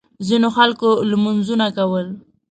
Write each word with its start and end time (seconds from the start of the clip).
ځینو 0.27 0.47
خلکو 0.57 0.89
لمونځونه 1.09 1.65
کول. 1.77 2.07